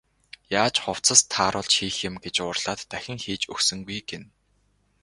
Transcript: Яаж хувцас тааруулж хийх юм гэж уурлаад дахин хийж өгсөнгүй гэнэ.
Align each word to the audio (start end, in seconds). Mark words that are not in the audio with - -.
Яаж 0.61 0.75
хувцас 0.83 1.21
тааруулж 1.31 1.73
хийх 1.77 1.95
юм 2.09 2.15
гэж 2.23 2.35
уурлаад 2.43 2.79
дахин 2.91 3.19
хийж 3.25 3.41
өгсөнгүй 3.53 3.99
гэнэ. 4.09 4.27